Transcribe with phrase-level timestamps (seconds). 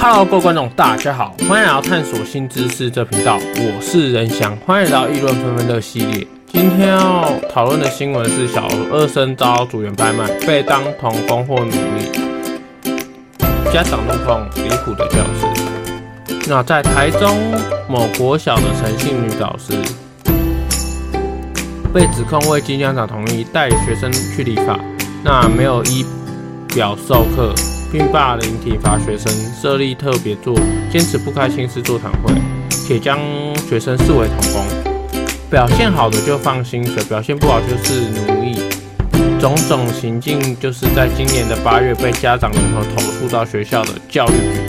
[0.00, 6.24] Hello，各位观众，大家好，欢迎来到探索新知识这频道，我是仁翔，欢迎来到议论纷纷的系列。
[6.46, 12.12] 今天要讨论的新闻是小二生遭组员拍卖，被当童工或奴隶，
[13.72, 15.46] 家长怒控离谱的教师。
[16.46, 17.36] 那在台中
[17.88, 19.72] 某国小的陈姓女导师，
[21.92, 24.78] 被指控未经家长同意带学生去理发，
[25.24, 26.06] 那没有依
[26.74, 27.54] 表授课。
[27.90, 30.54] 并霸凌体罚学生，设立特别座，
[30.92, 32.34] 坚持不开亲师座谈会，
[32.68, 33.18] 且将
[33.66, 34.62] 学生视为童工。
[35.50, 38.60] 表现好的就放薪水，表现不好就是奴役。
[39.40, 44.60] 种种行径就是在今年的八月被家长联合投诉到学校的教育局，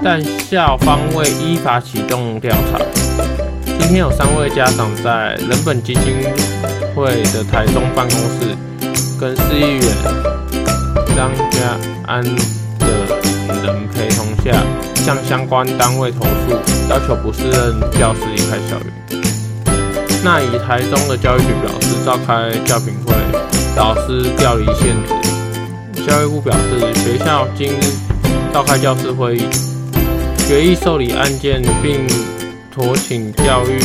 [0.00, 2.78] 但校方未依法启动调查。
[3.80, 6.22] 今天有三位家长在人本基金
[6.94, 8.56] 会的台中办公室，
[9.18, 9.82] 跟市议员
[11.16, 12.24] 张家安。
[13.50, 14.62] 的人陪同下，
[14.94, 16.56] 向相关单位投诉，
[16.88, 19.22] 要求不适任教师离开校园。
[20.22, 23.14] 那以台中的教育局表示，召开教评会，
[23.74, 26.06] 导师调离现职。
[26.06, 27.72] 教育部表示，学校今
[28.52, 29.42] 召开教师会议，
[30.46, 32.06] 决议受理案件，并
[32.72, 33.78] 托请教育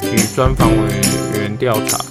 [0.00, 2.09] 局专访委员调查。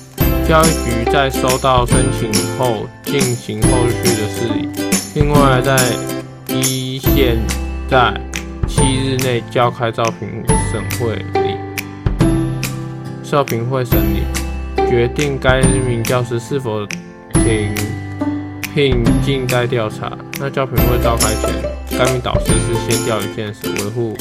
[0.50, 4.68] 教育局在收到申请后，进行后续的事宜。
[5.14, 5.78] 另外，在
[6.48, 7.38] 一线
[7.88, 8.20] 在
[8.68, 10.28] 七日内召开招聘
[10.72, 11.56] 审会里，
[13.22, 14.24] 招聘会审理
[14.90, 16.84] 决定该名教师是否
[17.32, 17.76] 停
[18.74, 20.12] 聘静待调查。
[20.40, 21.54] 那招聘会召开前，
[21.92, 24.18] 该名导师是先调离现实，维护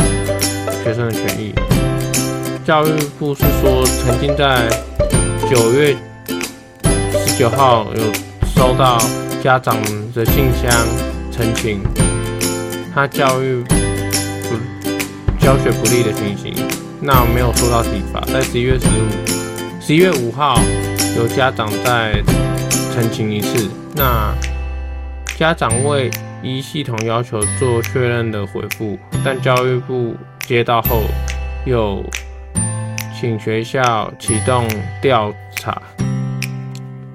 [0.85, 1.55] 学生的权益。
[2.67, 4.69] 教育部是说，曾经在
[5.51, 5.97] 九月
[7.39, 8.03] 九号有
[8.49, 8.99] 收到
[9.41, 9.77] 家长
[10.13, 10.69] 的信箱
[11.31, 11.81] 澄清。
[12.93, 14.57] 他教育不
[15.39, 16.53] 教学不力的情形，
[17.01, 18.21] 那没有受到体罚。
[18.23, 20.59] 在十一月十五、十一月五号，
[21.17, 22.21] 有家长再
[22.93, 24.35] 澄清一次，那
[25.37, 26.11] 家长为
[26.43, 31.03] 依系统要求做确认的回复，但教育部接到后，
[31.65, 32.03] 又
[33.17, 34.67] 请学校启动
[35.01, 35.81] 调查。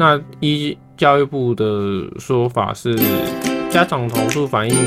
[0.03, 1.65] 那一教育部的
[2.19, 2.93] 说法是，
[3.69, 4.77] 家长投诉反映。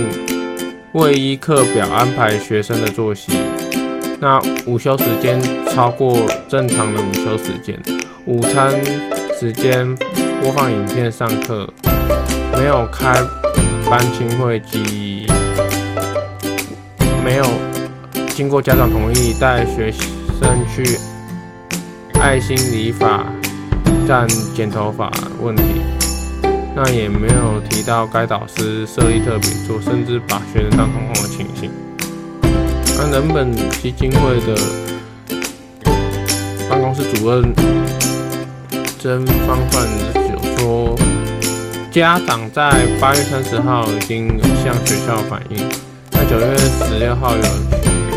[0.93, 3.33] 未依课表安排学生的作息，
[4.21, 5.41] 那午休时间
[5.71, 6.19] 超过
[6.51, 7.81] 正常的午休时间，
[8.27, 8.71] 午餐
[9.41, 9.95] 时间
[10.43, 11.67] 播放影片上课，
[12.53, 13.15] 没有开
[13.89, 15.27] 班亲会及
[17.25, 17.45] 没有
[18.29, 20.99] 经过家长同意带学生去
[22.21, 23.25] 爱心理发
[24.07, 25.11] 站剪头发
[25.43, 25.63] 问题。
[26.75, 31.71] 那也没有提到该导师设立特别座，甚至把学生当童工的情形。
[32.99, 34.55] 那人本基金会的
[36.69, 37.53] 办公室主任
[38.99, 39.87] 曾芳范
[40.33, 40.99] 有说，
[41.91, 42.71] 家长在
[43.01, 45.67] 八月三十号已经有向学校反映，
[46.11, 47.43] 那九月十六号有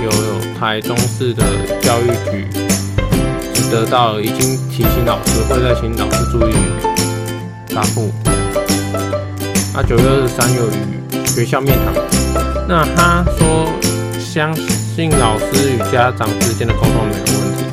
[0.04, 1.44] 有有台中市的
[1.82, 2.48] 教育局
[3.70, 6.54] 得到已经提醒老师，会再请老师注意
[7.74, 8.12] 答复。
[9.74, 11.94] 那九月二十三有与学校面谈，
[12.68, 13.72] 那他说
[14.20, 17.64] 相信老师与家长之间的沟通没有问题，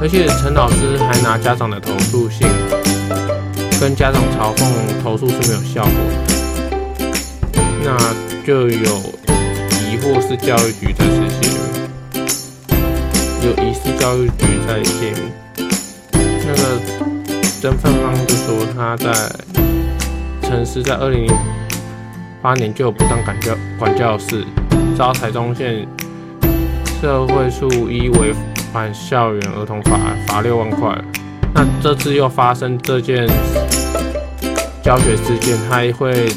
[0.00, 2.46] 而且陈老师还拿家长的投诉信
[3.80, 4.64] 跟家长嘲讽
[5.02, 5.92] 投诉是没有效果
[7.02, 7.96] 的，那
[8.46, 9.12] 就有
[9.82, 11.50] 疑惑是教育局在实现，
[13.44, 15.20] 有疑似教育局在泄密，
[16.46, 16.80] 那个
[17.60, 19.12] 曾芬芳就说他在。
[20.42, 21.36] 陈师在二零零
[22.40, 24.44] 八年就有不当管教管教事，
[24.96, 25.84] 遭台中县
[27.00, 28.32] 社会处依违
[28.72, 30.96] 反校园儿童法罚六万块。
[31.52, 33.26] 那这次又发生这件
[34.80, 36.28] 教学事件，他会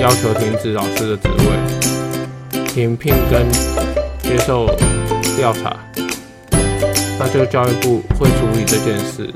[0.00, 3.50] 要求停止老师的职位，停聘跟
[4.22, 4.66] 接受
[5.36, 5.76] 调查。
[7.20, 9.32] 那就教育部会处理这件事，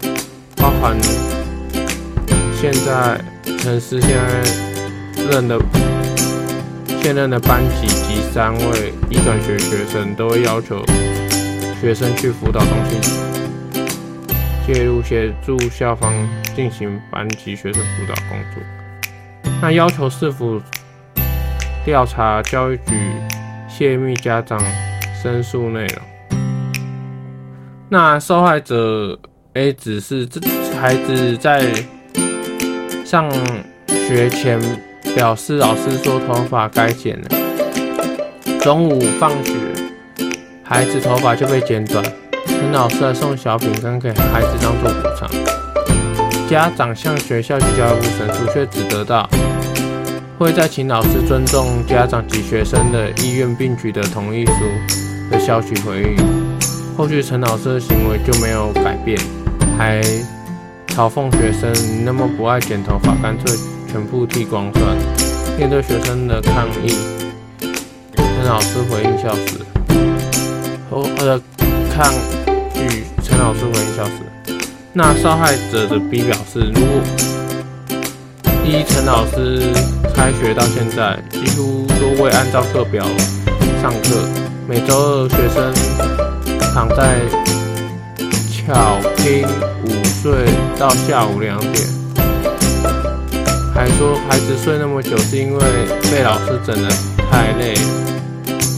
[0.57, 0.99] 包含
[2.61, 3.21] 现在。
[3.65, 4.43] 陈师现在
[5.31, 5.59] 任的
[7.03, 10.85] 现任的班级及三位一转学学生都会要求
[11.81, 13.01] 学生去辅导中心
[14.67, 16.13] 介入协助校方
[16.55, 18.63] 进行班级学生辅导工作。
[19.63, 20.61] 那要求市府
[21.87, 22.93] 调查教育局
[23.67, 24.61] 泄密家长
[25.23, 26.14] 申诉内容。
[27.95, 29.17] 那受害者
[29.53, 30.41] A 只是这
[30.81, 31.73] 孩子在。
[33.05, 33.31] 上
[33.87, 34.61] 学前
[35.15, 37.29] 表示，老师说头发该剪了，
[38.61, 39.53] 中午放学，
[40.65, 42.05] 孩子头发就被剪短，
[42.47, 45.31] 陈老师还送小饼干给孩子当做补偿。
[46.49, 49.31] 家长向学校及教育部申诉，却只得到
[50.37, 54.53] 会再请老师尊重家长及学生的意愿，并取得同意书
[55.31, 56.54] 的消息回应。
[56.97, 59.19] 后续陈老师的行为就没有改变，
[59.77, 60.01] 还
[60.89, 61.73] 嘲讽学生
[62.07, 63.57] ：“那么不爱剪头发，干脆
[63.91, 65.03] 全部剃光算了。”
[65.59, 66.97] 面对学生的抗议，
[68.17, 69.67] 陈老师回应笑死。
[70.89, 71.41] 后呃，
[71.93, 72.13] 抗
[72.73, 74.13] 拒陈老师回应笑死。
[74.93, 77.01] 那受害者的 B 表示，如果
[78.65, 79.73] 依陈老师
[80.15, 83.05] 开学到现在，几乎都未按照课表
[83.83, 84.29] 上课，
[84.69, 85.75] 每周二学生
[86.75, 87.21] 躺在
[88.51, 89.47] 巧拼
[89.85, 89.91] 午
[90.21, 90.45] 睡
[90.77, 91.87] 到下午两点，
[93.73, 95.61] 还说孩子睡那么久是因为
[96.11, 96.89] 被老师整得
[97.31, 97.77] 太累，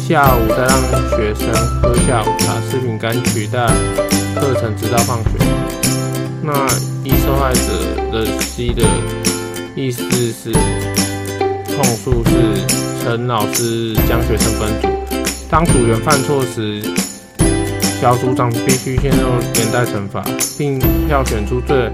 [0.06, 0.78] 下午再让
[1.08, 1.48] 学生
[1.80, 3.66] 喝下午茶吃饼干取代
[4.34, 5.30] 课程直到放学。
[6.42, 6.52] 那
[7.02, 8.82] 一受害者的 C 的
[9.74, 10.02] 意思
[10.32, 10.52] 是
[11.74, 12.30] 控诉是
[13.02, 14.88] 陈老师将学生分组，
[15.48, 16.82] 当组员犯错时。
[18.06, 20.22] 小组长必须陷入连带惩罚，
[20.56, 21.90] 并票选出最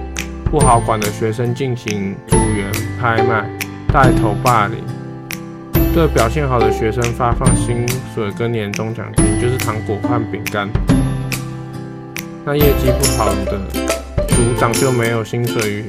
[0.50, 2.70] 不好管的学生进行组员
[3.00, 3.49] 拍卖、
[3.91, 4.76] 带头霸凌。
[5.94, 10.69] 对表现好的学生发放薪水跟年终奖金，就是糖果和饼干。
[12.44, 13.59] 那业绩不好的
[14.29, 15.85] 组长就没有薪水与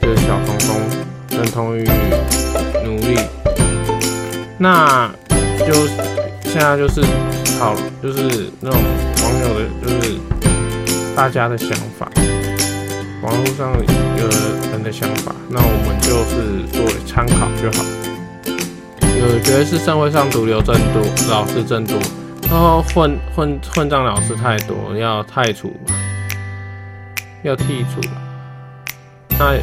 [0.00, 0.80] 的小童工，
[1.28, 1.82] 等同于
[2.84, 3.18] 奴隶。
[4.56, 5.10] 那
[5.66, 5.74] 就
[6.44, 7.02] 现在就是。
[7.58, 8.82] 好，就是那种
[9.22, 10.18] 网友的，就是
[11.16, 12.10] 大家的想法，
[13.22, 13.72] 网络上
[14.18, 14.28] 有
[14.70, 17.84] 人的想法，那我们就是作为参考就好。
[19.18, 21.96] 有觉得是社会上毒瘤增多，老师增多，
[22.50, 25.72] 然后混混混账老师太多，要汰除，
[27.44, 28.00] 要剔除。
[29.38, 29.56] 那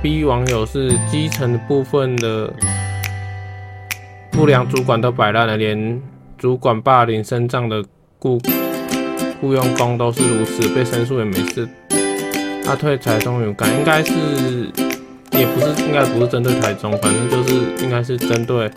[0.00, 2.50] B 网友是基层部分的
[4.30, 6.00] 不良主管都摆烂了，连。
[6.42, 7.84] 主管霸凌身障的
[8.18, 8.36] 雇
[9.40, 11.68] 雇佣工都是如此，被申诉也没事。
[12.64, 14.12] 他退台中有感，应该是
[15.30, 17.54] 也不是，应该不是针对台中，反正就是
[17.84, 18.68] 应该是针对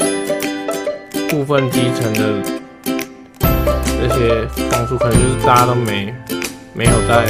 [1.28, 2.44] 部分基层的
[4.00, 6.14] 那些风俗，可能就是大家都没
[6.76, 7.26] 没有在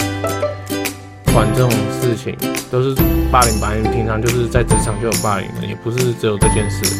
[1.31, 1.71] 管这种
[2.01, 2.35] 事情，
[2.69, 2.93] 都是
[3.31, 6.93] 霸凌霸凌，平常就是在职场就有霸凌的，也不是只有这件事。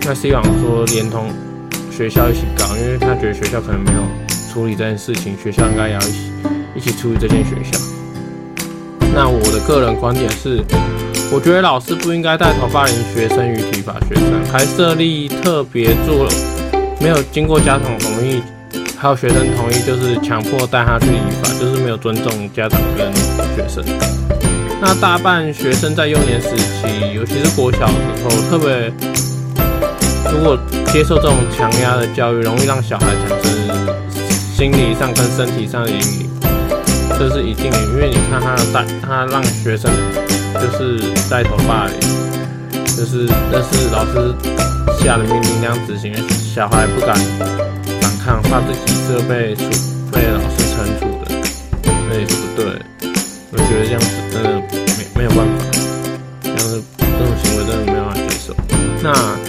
[0.00, 1.30] 那 C 网说连同。
[1.96, 4.02] 学校一起搞，因为他觉得学校可能没有
[4.52, 6.30] 处理这件事情，学校应该也要一起
[6.74, 7.78] 一起处理这件学校。
[9.14, 10.62] 那我的个人观点是，
[11.32, 16.28] 我觉得老师不应该带头霸凌学生与体罚学生，还设立特别做
[17.00, 18.42] 没有经过家长同意，
[18.98, 23.10] 还有学生同意，就是强迫带他去体罚，就是没有尊重家长跟
[23.56, 23.82] 学生。
[24.82, 28.92] 那大半学生在幼年时期，尤其是国小的时候，特别
[30.36, 30.58] 如果。
[30.92, 33.52] 接受这种强压的教育，容易让小孩产生
[34.56, 36.30] 心理上跟身体上的阴影，
[37.18, 37.76] 这是一定的。
[37.92, 39.90] 因为你看他带他让学生
[40.54, 40.98] 就是
[41.28, 42.00] 带头霸凌，
[42.96, 44.34] 就是但是老师
[45.04, 47.14] 下了命令这样执行，小孩不敢
[48.00, 49.64] 反抗，怕自己是被处
[50.10, 51.34] 被老师惩处的，
[52.08, 52.64] 那也是不对。
[53.52, 54.48] 我觉得这样子真的
[54.96, 55.64] 没没有办法，
[56.42, 58.54] 这样子这种行为真的没办法接受。
[59.02, 59.45] 那。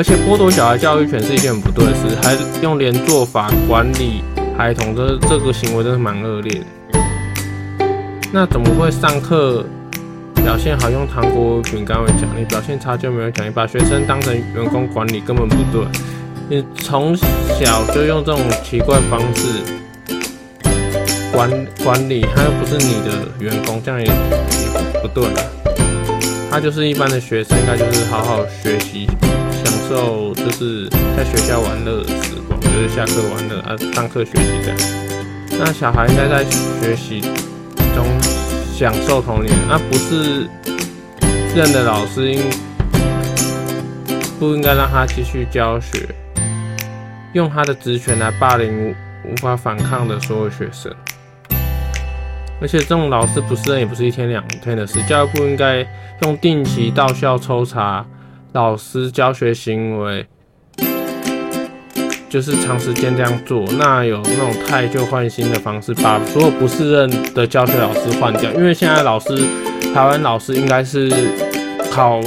[0.00, 4.24] 而且剥夺小孩教育权是一件很不对的事，还用连坐法管理
[4.56, 6.64] 孩童，这这个行为真的蛮恶劣的。
[8.32, 9.62] 那怎么会上课
[10.36, 13.50] 表现好用糖果饼干为奖励，表现差就没有奖励？
[13.50, 15.84] 把学生当成员工管理根本不对。
[16.48, 19.48] 你从小就用这种奇怪方式
[21.30, 21.50] 管
[21.84, 25.28] 管理，他又不是你的员工，这样也也不对。
[26.50, 29.06] 他就是一般的学生，应该就是好好学习。
[29.90, 34.78] 就就是在学校玩乐的时光，就是下课玩乐啊，上课学习这样。
[35.58, 37.20] 那小孩应该在学习
[37.92, 38.06] 中
[38.72, 40.48] 享受童年，而不是
[41.56, 42.40] 认的老师应
[44.38, 46.08] 不应该让他继续教学，
[47.32, 48.94] 用他的职权来霸凌
[49.24, 50.94] 无法反抗的所有学生。
[52.60, 55.84] 而且这种老师不是人，也不是一天两天的事，教育部应该
[56.22, 58.06] 用定期到校抽查。
[58.52, 60.26] 老师教学行为
[62.28, 68.50] 就是长时间这样做，那有那种汰旧换新的方式，把所有不适任的教学老师换掉。
[68.52, 69.36] 因为现在老师，
[69.94, 71.10] 台湾老师应该是
[71.92, 72.20] 考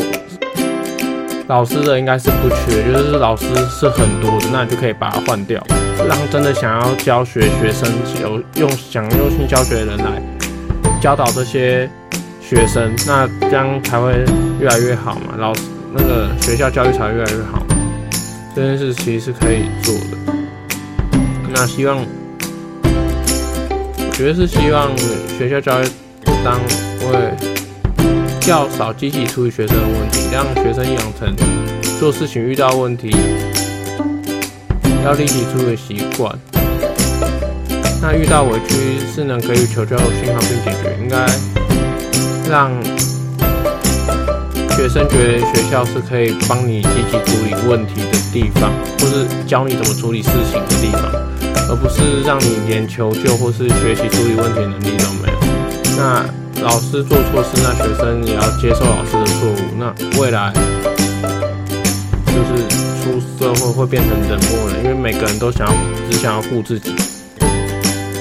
[1.48, 5.62] 老师的应该是不缺，就是老师是很多的，那就可以把它换掉，
[6.08, 7.90] 让真的想要教学学生
[8.22, 10.22] 有用想用心教学的人来
[11.02, 11.90] 教导这些
[12.42, 14.24] 学生，那这样才会
[14.60, 15.36] 越来越好嘛。
[15.38, 15.62] 老师
[15.94, 17.64] 那个学校教育才会越来越好，
[18.56, 20.18] 这件事其实是可以做的。
[21.54, 21.98] 那希望，
[22.86, 24.92] 我觉得是希望
[25.38, 25.86] 学校教育
[26.24, 26.60] 不当
[27.00, 27.34] 会。
[28.42, 31.34] 较少积极处理学生的问题，让学生养成
[31.98, 33.16] 做事情遇到问题
[35.06, 36.38] 要立即处理的习惯。
[38.02, 41.26] 那遇到委屈是能给予求救信号并解决，应该
[42.52, 42.70] 让
[44.84, 51.10] 学生觉得学校是可以帮你积极处理问题的地方，或是教你怎么处理事情的地方，
[51.70, 55.40] 而不是让你连求救或是学习处理问题的能力都没有。
[55.98, 56.26] 那。
[56.62, 59.58] 老师做错事，那学生也要接受老师的错误。
[59.78, 60.54] 那未来
[62.28, 62.64] 就是
[63.04, 65.74] 出社会会变成冷漠人，因为每个人都想要
[66.10, 66.94] 只想要顾自己。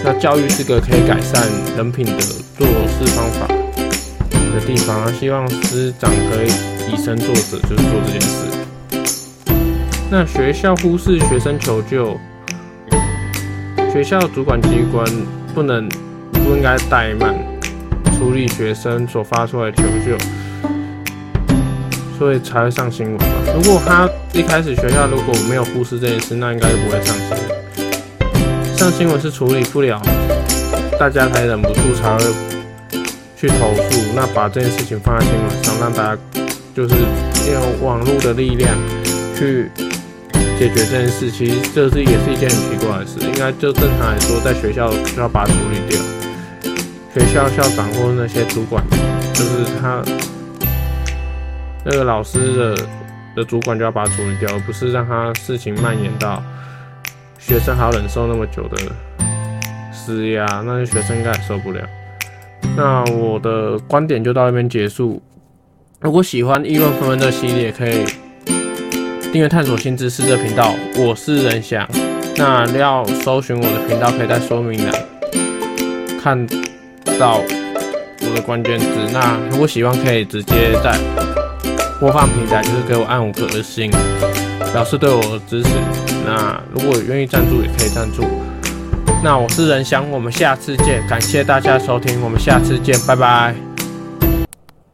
[0.02, 2.18] 那教育是个可以改善人品的
[2.58, 3.46] 做事方法
[4.52, 5.12] 的地方。
[5.14, 6.48] 希望师长可以
[6.92, 8.36] 以身作则，就是做这件事。
[10.10, 12.16] 那学校忽视学生求救，
[13.92, 15.06] 学校主管机关
[15.54, 15.88] 不能
[16.32, 17.34] 不应该怠慢。
[18.18, 20.16] 处理学生所发出来的求救，
[22.16, 23.24] 所以才会上新闻嘛。
[23.52, 28.76] 如果他一开始学校如果没有忽视这件事，那应该就不会上新闻。
[28.76, 30.00] 上新闻是处理不了，
[31.00, 32.24] 大家才忍不住才会
[33.42, 34.12] 去投诉。
[34.14, 36.22] 那把这件事情放在新闻上，让大家
[36.76, 38.72] 就是利用网络的力量
[39.34, 39.68] 去
[40.56, 43.18] 解决这件事，其实这是也是一件很奇怪的事。
[43.18, 46.00] 应该就正常来说，在学校就要把它处理掉。
[47.12, 48.80] 学校校长或那些主管，
[49.34, 50.00] 就是他
[51.84, 52.86] 那个老师的
[53.34, 56.40] 的主管就要把它处理掉，而不是让他事情蔓延到
[57.40, 58.76] 学生还要忍受那么久的
[59.92, 61.82] 施压，那些学生应该也受不了。
[62.76, 65.22] 那我的观点就到这边结束。
[66.00, 68.04] 如果喜欢议论纷纷的系列，可以
[69.32, 70.74] 订阅探索新知识这频道。
[70.96, 71.88] 我是任翔，
[72.36, 74.94] 那要搜寻我的频道，可以在说明栏
[76.22, 76.46] 看。
[77.18, 77.40] 到
[78.20, 80.98] 我的关键字，那如果喜欢可以直接在
[82.00, 83.90] 播放平台，就是给我按五颗星，
[84.72, 85.68] 表示对我的支持。
[86.24, 88.22] 那如果愿意赞助，也可以赞助。
[89.22, 93.71] 那我是仁翔，我们下次见，感谢大家收听，我们下次见，拜拜。